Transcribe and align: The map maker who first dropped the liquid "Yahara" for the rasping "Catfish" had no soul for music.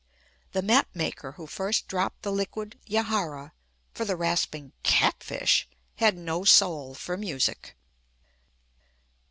The 0.53 0.63
map 0.63 0.87
maker 0.95 1.33
who 1.33 1.45
first 1.45 1.87
dropped 1.87 2.23
the 2.23 2.31
liquid 2.31 2.79
"Yahara" 2.87 3.51
for 3.93 4.03
the 4.03 4.15
rasping 4.15 4.71
"Catfish" 4.81 5.67
had 5.97 6.17
no 6.17 6.43
soul 6.43 6.95
for 6.95 7.17
music. 7.17 7.75